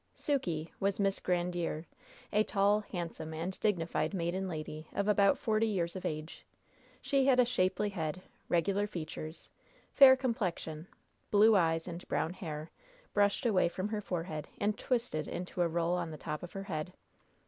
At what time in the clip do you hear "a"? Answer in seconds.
2.33-2.43, 7.39-7.45, 15.61-15.67